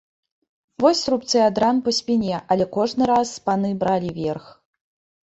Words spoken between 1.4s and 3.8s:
ад ран па спіне, але кожны раз паны